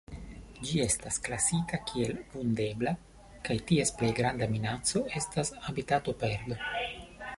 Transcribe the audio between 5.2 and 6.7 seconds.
estas habitatoperdo.